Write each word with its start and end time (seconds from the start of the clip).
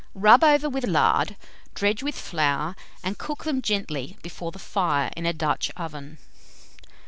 Rub 0.15 0.43
over 0.43 0.67
with 0.67 0.83
lard, 0.87 1.35
dredge 1.75 2.01
with 2.01 2.15
flour, 2.15 2.75
and 3.03 3.19
cook 3.19 3.43
them 3.43 3.61
gently 3.61 4.17
before 4.23 4.51
the 4.51 4.57
fire 4.57 5.11
in 5.15 5.27
a 5.27 5.31
Dutch 5.31 5.69
oven. 5.77 6.17